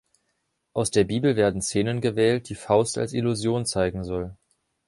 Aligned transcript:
Aus 0.73 0.89
der 0.89 1.03
Bibel 1.03 1.35
werden 1.35 1.61
Szenen 1.61 2.01
gewählt, 2.01 2.49
die 2.49 2.55
Faust 2.55 2.97
als 2.97 3.13
Illusion 3.13 3.67
zeigen 3.67 4.03
soll. 4.03 4.35